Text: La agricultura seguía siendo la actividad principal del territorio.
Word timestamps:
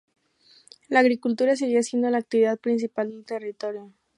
La 0.87 0.97
agricultura 1.01 1.55
seguía 1.55 1.83
siendo 1.83 2.09
la 2.09 2.17
actividad 2.17 2.57
principal 2.57 3.11
del 3.11 3.23
territorio. 3.23 3.91